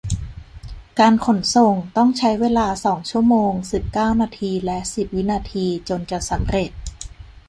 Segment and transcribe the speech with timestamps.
[0.99, 6.69] การขนส่งต้องใช้เวลาสองชั่วโมงสิบเก้านาทีและสิบวินาทีจนจะสำเร็จ